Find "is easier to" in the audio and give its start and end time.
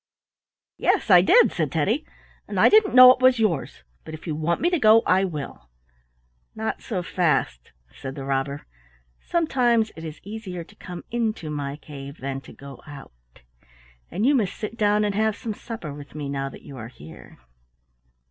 10.03-10.75